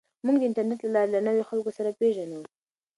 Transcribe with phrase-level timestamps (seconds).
[0.25, 2.41] موږ د انټرنیټ له لارې له نویو خلکو سره پېژنو.